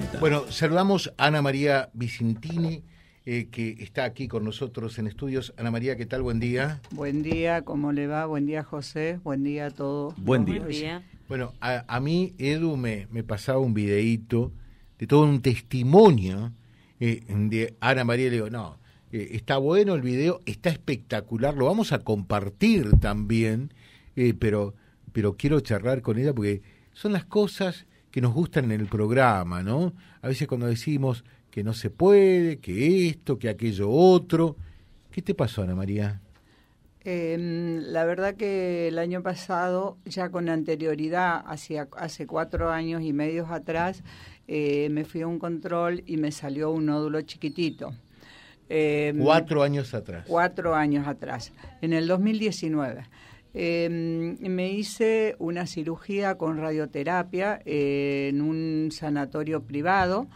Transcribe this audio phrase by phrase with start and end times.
[0.00, 0.18] cuenta.
[0.20, 2.82] Bueno, saludamos a Ana María Vicentini,
[3.24, 5.54] eh, que está aquí con nosotros en estudios.
[5.56, 6.22] Ana María, ¿qué tal?
[6.22, 6.80] Buen día.
[6.90, 8.26] Buen día, ¿cómo le va?
[8.26, 9.18] Buen día, José.
[9.24, 10.14] Buen día a todos.
[10.16, 10.58] Buen día.
[10.58, 11.02] Buen día.
[11.28, 14.52] Bueno, a, a mí Edu me, me pasaba un videíto
[14.98, 16.52] de todo un testimonio
[17.00, 18.26] eh, de Ana María.
[18.26, 18.78] Le digo, no,
[19.12, 23.72] eh, está bueno el video, está espectacular, lo vamos a compartir también,
[24.14, 24.74] eh, pero,
[25.12, 27.86] pero quiero charlar con ella porque son las cosas
[28.16, 29.92] que nos gustan en el programa, ¿no?
[30.22, 34.56] A veces cuando decimos que no se puede, que esto, que aquello otro.
[35.10, 36.22] ¿Qué te pasó, Ana María?
[37.04, 37.36] Eh,
[37.82, 43.50] la verdad que el año pasado, ya con anterioridad, hacia, hace cuatro años y medios
[43.50, 44.02] atrás,
[44.48, 47.92] eh, me fui a un control y me salió un nódulo chiquitito.
[48.70, 50.24] Eh, Cuatro años atrás.
[50.26, 53.04] Cuatro años atrás, en el 2019.
[53.58, 53.88] Eh,
[54.38, 60.28] me hice una cirugía con radioterapia eh, en un sanatorio privado.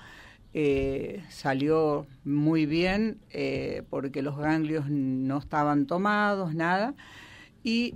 [0.54, 6.94] Eh, salió muy bien eh, porque los ganglios no estaban tomados, nada.
[7.62, 7.94] Y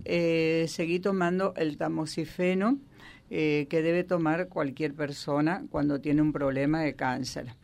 [0.68, 2.78] seguí tomando el tamoxifeno
[3.30, 7.54] que debe tomar cualquier persona cuando tiene un problema de cáncer.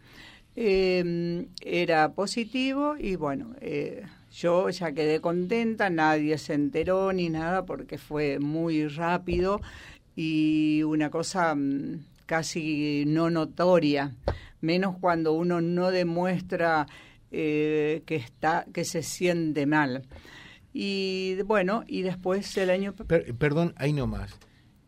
[0.57, 3.55] Eh, era positivo y bueno,
[4.41, 9.61] yo ya quedé contenta, nadie se enteró ni nada porque fue muy rápido
[10.17, 14.15] y una cosa mm, casi no notoria,
[14.63, 16.87] menos cuando uno no demuestra
[17.31, 20.03] eh, que está, que se siente mal.
[20.73, 24.39] Y bueno, y después el año Per- perdón, ahí nomás.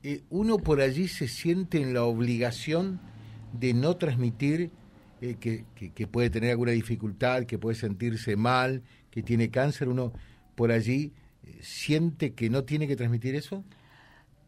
[0.02, 3.00] Eh, uno por allí se siente en la obligación
[3.52, 4.70] de no transmitir
[5.22, 9.88] eh, que, que- que puede tener alguna dificultad, que puede sentirse mal, que tiene cáncer.
[9.88, 10.12] Uno
[10.54, 11.12] por allí
[11.44, 13.64] eh, siente que no tiene que transmitir eso.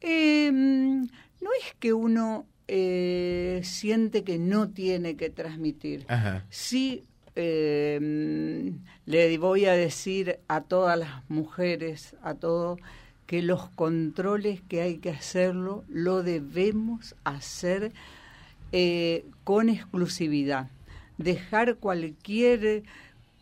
[0.00, 6.04] Eh, no es que uno eh, siente que no tiene que transmitir.
[6.08, 6.44] Ajá.
[6.50, 7.04] Sí,
[7.36, 8.72] eh,
[9.06, 12.78] le voy a decir a todas las mujeres, a todos,
[13.26, 17.92] que los controles que hay que hacerlo, lo debemos hacer
[18.76, 20.68] eh, con exclusividad.
[21.16, 22.82] Dejar cualquier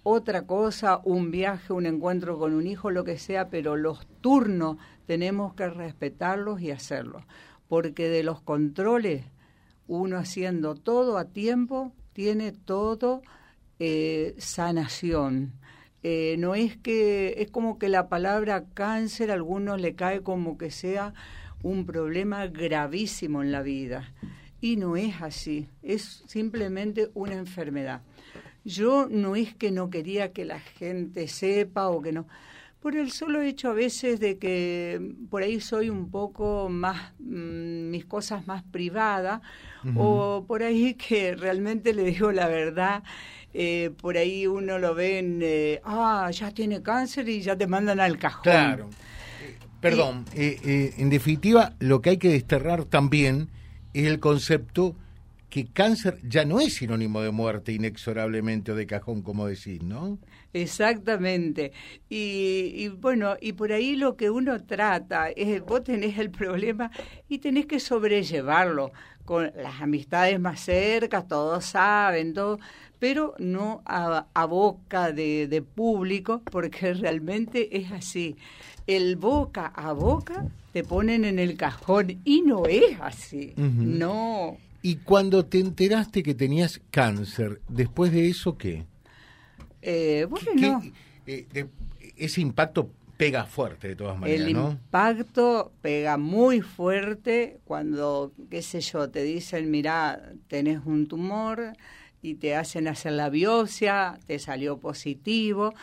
[0.03, 4.77] otra cosa, un viaje, un encuentro con un hijo, lo que sea, pero los turnos
[5.07, 7.25] tenemos que respetarlos y hacerlos.
[7.67, 9.25] Porque de los controles,
[9.89, 13.23] uno haciendo todo a tiempo, tiene todo
[13.79, 15.55] eh, sanación.
[16.03, 20.59] Eh, no es que, es como que la palabra cáncer a algunos le cae como
[20.59, 21.15] que sea
[21.63, 24.13] un problema gravísimo en la vida.
[24.63, 28.01] Y no es así, es simplemente una enfermedad.
[28.65, 32.29] Yo no es que no quería que la gente sepa o que no,
[32.81, 37.91] por el solo hecho a veces de que por ahí soy un poco más, mm,
[37.91, 39.41] mis cosas más privadas,
[39.97, 43.03] o por ahí que realmente le digo la verdad,
[43.53, 47.67] eh, por ahí uno lo ve en, eh, ah, ya tiene cáncer y ya te
[47.67, 48.43] mandan al cajón.
[48.45, 48.91] Claro.
[49.43, 53.49] Eh, perdón, eh, eh, en definitiva, lo que hay que desterrar también
[53.93, 54.97] es el concepto
[55.53, 60.19] que cáncer ya no es sinónimo de muerte inexorablemente o de cajón, como decís, ¿no?
[60.55, 61.73] Exactamente.
[62.09, 66.91] Y, y bueno, y por ahí lo que uno trata es, vos tenés el problema
[67.29, 68.93] y tenés que sobrellevarlo
[69.27, 72.59] con las amistades más cercas, todos saben, todo,
[72.99, 78.37] pero no a, a boca de, de público, porque realmente es así.
[78.87, 83.53] El boca a boca te ponen en el cajón y no es así.
[83.57, 84.57] No.
[84.83, 88.85] Y cuando te enteraste que tenías cáncer, después de eso, ¿qué?
[89.81, 90.81] Eh, ¿Qué- bueno.
[91.27, 91.69] qué, eh, de-
[92.17, 94.71] ese impacto pega fuerte de todas maneras, El ¿no?
[94.71, 101.75] impacto pega muy fuerte cuando, qué sé yo, te dicen, mira, tenés un tumor
[102.21, 105.75] y te hacen hacer la biopsia, te salió positivo.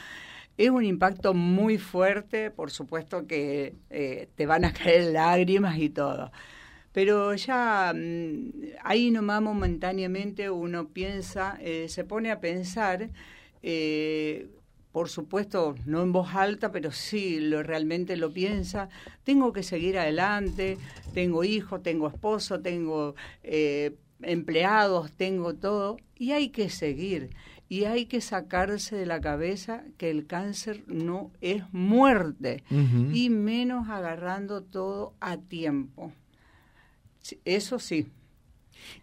[0.60, 5.88] Es un impacto muy fuerte, por supuesto que eh, te van a caer lágrimas y
[5.90, 6.34] todo.
[6.92, 8.52] Pero ya mm,
[8.84, 13.10] ahí nomás momentáneamente uno piensa, eh, se pone a pensar,
[13.64, 14.50] eh,
[14.92, 18.90] por supuesto, no en voz alta, pero sí lo, realmente lo piensa,
[19.24, 20.78] tengo que seguir adelante,
[21.14, 23.16] tengo hijos, tengo esposo, tengo
[24.22, 27.30] empleados, tengo todo, y hay que seguir.
[27.70, 32.64] Y hay que sacarse de la cabeza que el cáncer no es muerte,
[33.14, 36.12] y menos agarrando todo a tiempo.
[37.46, 38.08] Eso sí.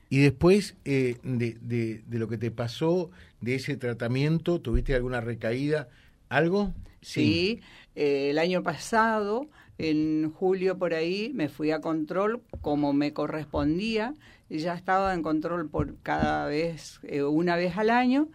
[0.08, 3.10] Y después eh, de, de- de lo que te pasó,
[3.40, 5.88] de ese tratamiento, ¿tuviste alguna recaída?
[6.28, 6.72] ¿Algo?
[7.02, 7.60] Sí,
[7.94, 9.48] eh, el año pasado
[9.78, 14.14] En julio por ahí me fui a control como me correspondía,
[14.48, 18.28] ya estaba en control por cada vez, eh, una vez al año,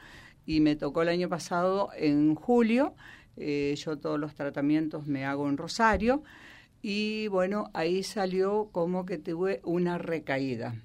[0.46, 2.96] y me tocó el año pasado en julio.
[3.38, 6.24] Eh, yo todos los tratamientos me hago en Rosario
[6.82, 10.76] y bueno, ahí salió como que tuve una recaída.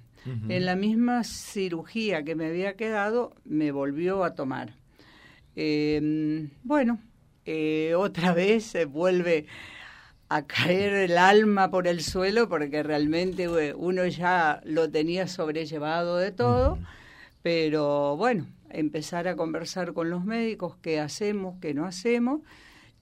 [0.49, 4.73] En la misma cirugía que me había quedado, me volvió a tomar.
[5.55, 6.99] Em, bueno,
[7.45, 9.45] eh, otra vez se vuelve
[10.27, 16.31] a caer el alma por el suelo porque realmente uno ya lo tenía sobrellevado de
[16.31, 16.77] todo,
[17.41, 22.41] pero bueno, empezar a conversar con los médicos, qué hacemos, qué no hacemos,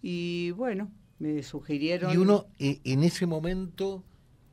[0.01, 2.13] y bueno, me sugirieron...
[2.13, 4.03] Y uno eh, en ese momento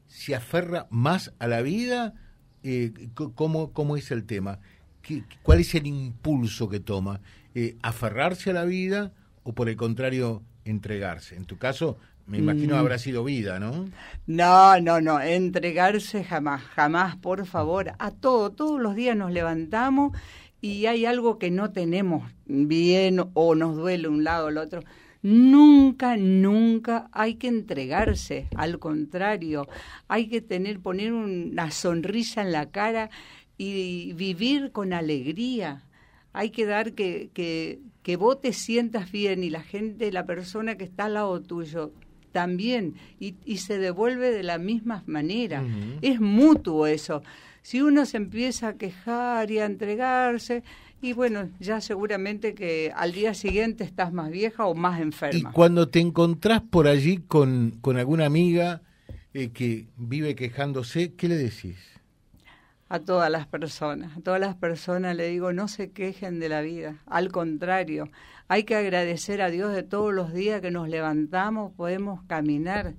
[0.06, 2.14] se aferra más a la vida,
[2.62, 2.92] eh,
[3.34, 4.60] ¿cómo, ¿cómo es el tema?
[5.02, 7.20] ¿Qué, ¿Cuál es el impulso que toma?
[7.54, 9.12] Eh, ¿Aferrarse a la vida
[9.42, 11.36] o por el contrario entregarse?
[11.36, 12.78] En tu caso, me imagino mm.
[12.78, 13.86] habrá sido vida, ¿no?
[14.26, 20.16] No, no, no, entregarse jamás, jamás, por favor, a todo, todos los días nos levantamos
[20.60, 24.82] y hay algo que no tenemos bien o nos duele un lado o el otro
[25.22, 29.68] Nunca, nunca hay que entregarse, al contrario,
[30.08, 33.08] hay que tener, poner una sonrisa en la cara
[33.56, 35.84] y vivir con alegría.
[36.32, 40.76] Hay que dar que, que, que vos te sientas bien y la gente, la persona
[40.76, 41.92] que está al lado tuyo
[42.32, 45.62] también, y, y se devuelve de la misma manera.
[46.00, 47.22] Es mutuo eso.
[47.62, 50.64] Si uno se empieza a quejar y a entregarse,
[51.00, 55.50] y bueno, ya seguramente que al día siguiente estás más vieja o más enferma.
[55.50, 58.82] Y cuando te encontrás por allí con, con alguna amiga
[59.34, 61.76] eh, que vive quejándose, ¿qué le decís?
[62.88, 66.60] A todas las personas, a todas las personas le digo, no se quejen de la
[66.60, 68.08] vida, al contrario,
[68.52, 72.94] hay que agradecer a Dios de todos los días que nos levantamos, podemos caminar.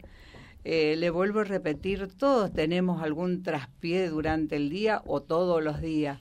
[0.63, 5.81] Eh, le vuelvo a repetir, todos tenemos algún traspié durante el día o todos los
[5.81, 6.19] días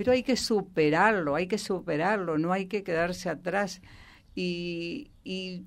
[0.00, 3.82] pero hay que superarlo, hay que superarlo, no hay que quedarse atrás
[4.34, 5.10] y,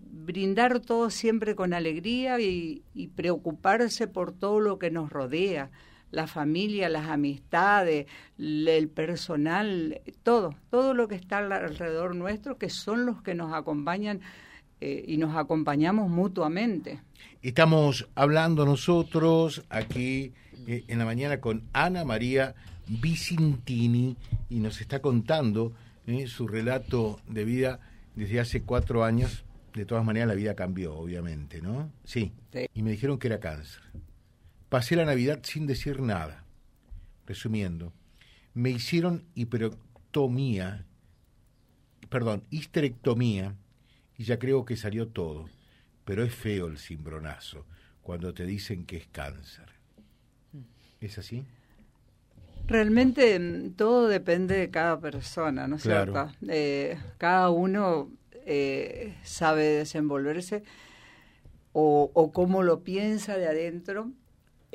[0.10, 2.82] brindar todo siempre con alegría y,
[3.16, 5.70] preocuparse por todo lo que nos rodea,
[6.14, 8.06] la familia, las amistades,
[8.38, 14.22] el personal, todo, todo lo que está alrededor nuestro, que son los que nos acompañan
[14.80, 17.02] eh, y nos acompañamos mutuamente.
[17.42, 20.34] Estamos hablando nosotros aquí
[20.68, 22.54] eh, en la mañana con Ana María
[22.88, 24.16] Vicintini
[24.50, 25.74] y nos está contando
[26.06, 27.80] eh, su relato de vida
[28.16, 29.46] desde hace cuatro años.
[29.74, 31.90] De todas maneras, la vida cambió, obviamente, ¿no?
[32.04, 32.32] Sí.
[32.76, 33.82] Y me dijeron que era cáncer.
[34.74, 36.46] Pasé la Navidad sin decir nada.
[37.28, 37.94] Resumiendo,
[38.56, 40.88] me hicieron hiperectomía,
[42.10, 43.56] perdón, histerectomía,
[44.18, 45.46] y ya creo que salió todo.
[46.06, 47.68] Pero es feo el cimbronazo
[48.02, 49.68] cuando te dicen que es cáncer.
[51.00, 51.44] ¿Es así?
[52.66, 56.32] Realmente mm, todo depende de cada persona, ¿no es cierto?
[56.50, 58.10] Eh, cada uno
[58.48, 60.64] eh, sabe desenvolverse
[61.74, 64.12] o, o, cómo lo piensa de adentro.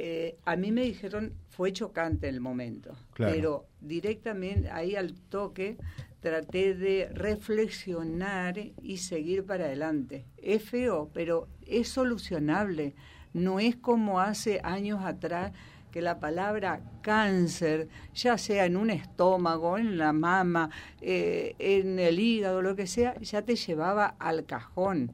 [0.00, 5.76] Eh, a mí me dijeron, fue chocante el momento, pero directamente ahí al toque
[6.20, 10.24] traté de reflexionar y seguir para adelante.
[10.36, 12.94] Es feo, pero es solucionable.
[13.32, 15.50] No es como hace años atrás
[15.90, 22.20] que la palabra cáncer, ya sea en un estómago, en la mama, eh, en el
[22.20, 25.10] hígado, lo que sea, ya te llevaba al cajón.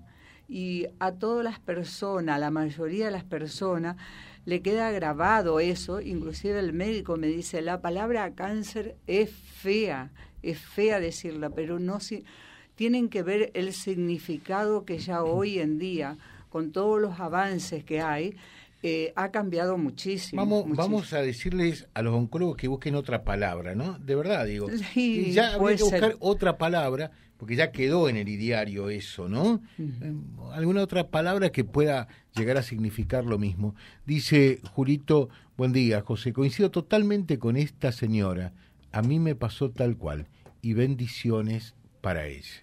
[0.46, 3.96] Y a todas las personas, a la mayoría de las personas,
[4.44, 10.10] le queda grabado eso, inclusive el médico me dice, la palabra cáncer es fea,
[10.42, 12.24] es fea decirla, pero no si,
[12.74, 16.18] tienen que ver el significado que ya hoy en día,
[16.50, 18.36] con todos los avances que hay,
[18.82, 23.74] eh, ha cambiado muchísimo vamos, vamos a decirles a los oncólogos que busquen otra palabra,
[23.74, 23.98] ¿no?
[23.98, 24.68] De verdad, digo.
[24.92, 29.60] Sí, ya habría que buscar otra palabra, porque ya quedó en el ideario eso, ¿no?
[29.78, 30.14] Eh,
[30.52, 33.74] alguna otra palabra que pueda llegar a significar lo mismo.
[34.06, 38.52] Dice Julito, buen día, José, coincido totalmente con esta señora.
[38.92, 40.28] A mí me pasó tal cual.
[40.62, 42.62] Y bendiciones para ella.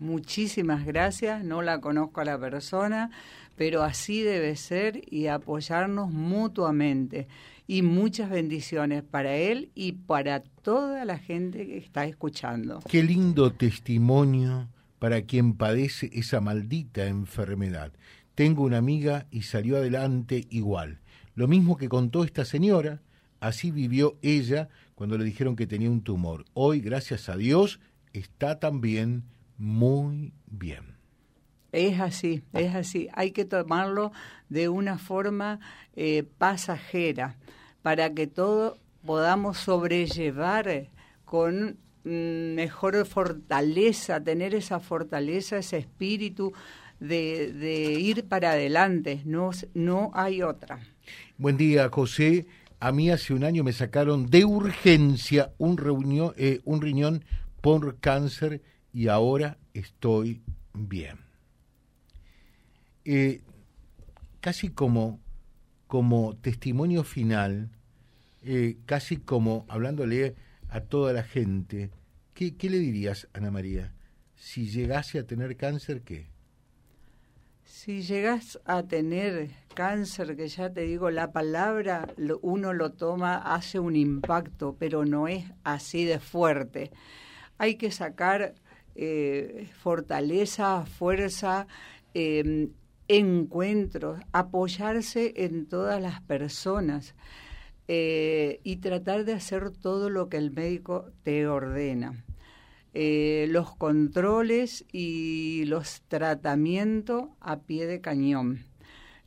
[0.00, 3.10] Muchísimas gracias, no la conozco a la persona,
[3.56, 7.28] pero así debe ser y apoyarnos mutuamente.
[7.72, 12.80] Y muchas bendiciones para él y para toda la gente que está escuchando.
[12.90, 14.66] Qué lindo testimonio
[14.98, 17.92] para quien padece esa maldita enfermedad.
[18.34, 20.98] Tengo una amiga y salió adelante igual.
[21.36, 23.02] Lo mismo que contó esta señora,
[23.38, 26.46] así vivió ella cuando le dijeron que tenía un tumor.
[26.54, 27.78] Hoy, gracias a Dios,
[28.12, 29.22] está también
[29.58, 30.96] muy bien.
[31.70, 33.06] Es así, es así.
[33.12, 34.10] Hay que tomarlo
[34.48, 35.60] de una forma
[35.94, 37.36] eh, pasajera
[37.82, 40.88] para que todo podamos sobrellevar
[41.24, 46.52] con mm, mejor fortaleza, tener esa fortaleza, ese espíritu
[47.00, 49.22] de, ir para adelante.
[49.24, 50.80] No, no hay otra.
[51.38, 52.46] Buen día, José.
[52.78, 57.24] A mí hace un año me sacaron de urgencia un, eh, riñón
[57.60, 60.40] por cáncer y ahora estoy
[60.72, 61.18] bien.
[63.04, 63.42] Eh,
[64.40, 65.20] casi como,
[65.90, 67.68] como testimonio final,
[68.44, 70.36] eh, casi como hablándole
[70.68, 71.90] a toda la gente,
[72.32, 73.92] ¿qué, ¿qué le dirías, Ana María?
[74.36, 76.28] Si llegase a tener cáncer, ¿qué?
[77.64, 82.06] Si llegas a tener cáncer, que ya te digo, la palabra
[82.40, 86.92] uno lo toma, hace un impacto, pero no es así de fuerte.
[87.58, 88.54] Hay que sacar
[88.94, 91.66] eh, fortaleza, fuerza,
[92.14, 92.70] em,
[93.10, 97.16] encuentros, apoyarse en todas las personas
[97.88, 102.24] eh, y tratar de hacer todo lo que el médico te ordena.
[102.94, 108.64] Eh, los controles y los tratamientos a pie de cañón.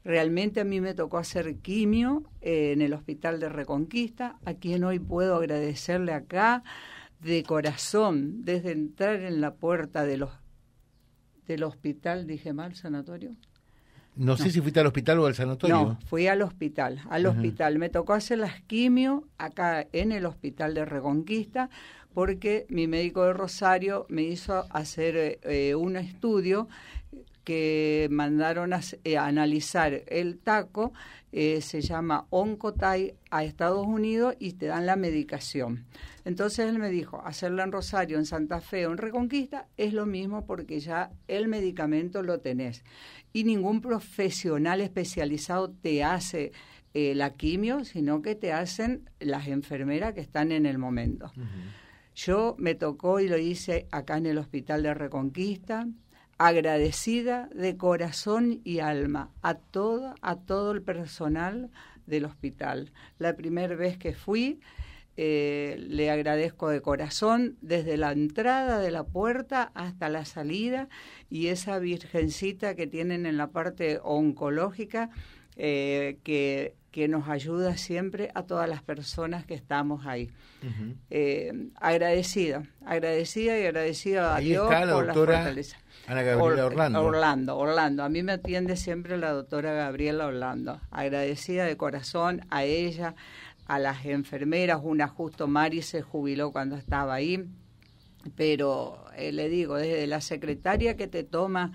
[0.05, 4.99] Realmente a mí me tocó hacer quimio en el Hospital de Reconquista, a quien hoy
[4.99, 6.63] puedo agradecerle acá
[7.19, 10.31] de corazón, desde entrar en la puerta de los,
[11.47, 13.35] del hospital, dije mal, sanatorio.
[14.15, 15.75] No, sé si fuiste al hospital o al sanatorio.
[15.75, 17.79] No, fui al hospital, al hospital.
[17.79, 21.69] Me tocó hacer las quimio acá en el hospital de Reconquista
[22.13, 26.67] porque mi médico de Rosario me hizo hacer eh, un estudio
[27.43, 30.93] que mandaron a, eh, analizar el taco,
[31.31, 35.85] eh, se llama Oncotai a Estados Unidos y te dan la medicación.
[36.25, 40.05] Entonces él me dijo, hacerla en Rosario, en Santa Fe o en Reconquista es lo
[40.05, 42.83] mismo porque ya el medicamento lo tenés.
[43.33, 46.51] Y ningún profesional especializado te hace
[46.93, 51.31] la quimio, sino que te hacen las enfermeras que están en el momento.
[52.15, 55.87] Yo me tocó y lo hice acá en el Hospital de Reconquista,
[56.37, 61.69] agradecida de corazón y alma a todo, a todo el personal
[62.05, 62.91] del hospital.
[63.19, 64.59] La primera vez que fui,
[65.15, 70.89] eh, le agradezco de corazón desde la entrada de la puerta hasta la salida
[71.29, 75.11] y esa virgencita que tienen en la parte oncológica
[75.57, 80.29] eh, que que nos ayuda siempre a todas las personas que estamos ahí.
[81.09, 85.77] Eh, agradecida, agradecida y agradecida a Dios por la fortaleza.
[86.05, 87.03] Ana Gabriela Orlando.
[87.03, 88.03] Orlando, Orlando.
[88.03, 90.81] A mí me atiende siempre la doctora Gabriela Orlando.
[90.91, 93.15] Agradecida de corazón a ella,
[93.65, 94.79] a las enfermeras.
[94.83, 97.43] Una justo Mari se jubiló cuando estaba ahí.
[98.35, 101.73] Pero eh, le digo, desde la secretaria que te toma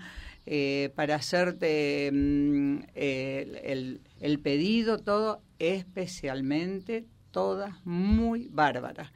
[0.51, 9.11] eh, para hacerte mm, el, el, pedido, todo, especialmente todas muy bárbaras.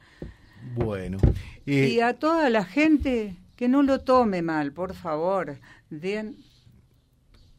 [0.76, 1.18] Bueno.
[1.66, 5.58] y a toda la gente que no lo tome mal, por favor,
[5.90, 6.36] den,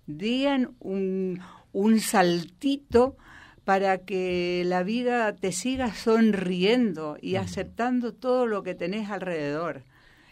[0.07, 1.41] den un,
[1.73, 3.17] un saltito
[3.65, 9.83] para que la vida te siga sonriendo y aceptando todo lo que tenés alrededor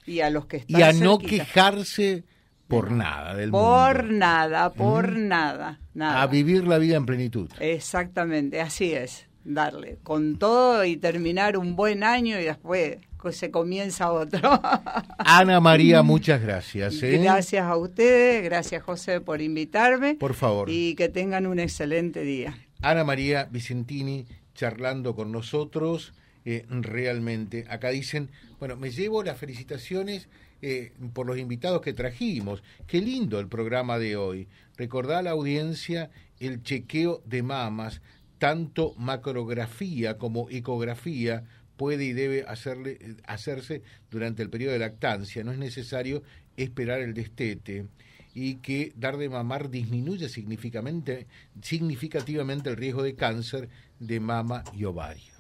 [0.05, 2.23] y a los que están y a no quejarse
[2.67, 6.21] por nada del por nada, por nada, nada.
[6.21, 7.49] A vivir la vida en plenitud.
[7.59, 9.27] Exactamente, así es.
[9.43, 12.97] Darle con todo y terminar un buen año y después
[13.31, 14.61] se comienza otro.
[15.17, 17.01] Ana María, muchas gracias.
[17.01, 17.17] ¿eh?
[17.17, 20.15] Gracias a ustedes, gracias José por invitarme.
[20.15, 20.69] Por favor.
[20.69, 22.57] Y que tengan un excelente día.
[22.81, 26.13] Ana María Vicentini charlando con nosotros.
[26.45, 28.29] Eh, realmente, acá dicen,
[28.59, 30.27] bueno, me llevo las felicitaciones
[30.65, 32.63] eh, por los invitados que trajimos.
[32.87, 34.47] Qué lindo el programa de hoy.
[34.77, 38.01] Recordá a la audiencia el chequeo de mamas,
[38.37, 41.43] tanto macrografía como ecografía
[41.75, 45.43] puede y debe hacerle, hacerse durante el periodo de lactancia.
[45.43, 46.23] No es necesario
[46.55, 47.87] esperar el destete
[48.33, 51.27] y que dar de mamar disminuye significativamente,
[51.61, 53.67] significativamente el riesgo de cáncer
[53.99, 55.33] de mama y ovario.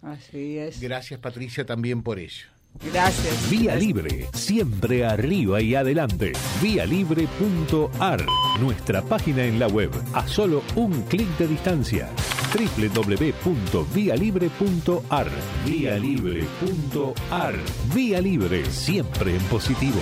[0.00, 0.80] Así es.
[0.80, 2.46] Gracias Patricia también por ello.
[2.92, 3.50] Gracias.
[3.50, 6.32] Vía Libre, siempre arriba y adelante.
[6.62, 8.24] Vialibre.ar,
[8.60, 12.08] nuestra página en la web, a solo un clic de distancia.
[12.54, 15.28] www.vialibre.ar.
[15.66, 17.54] Vialibre.ar.
[17.94, 20.00] Vía Libre, siempre en positivo.